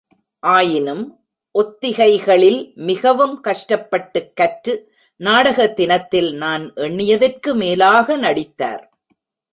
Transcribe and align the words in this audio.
ஆயினும், 0.39 1.03
ஒத்திகைகளில் 1.59 2.73
மிகவும் 2.75 3.41
கஷ்டப்பட்டுக் 3.41 4.35
கற்று 4.35 4.93
நாடக 5.15 5.67
தினத்தில் 5.67 6.33
நான் 6.33 6.73
எண்ணியதற்கு 6.73 7.53
மேலாக 7.53 8.17
நடித்தார். 8.17 8.91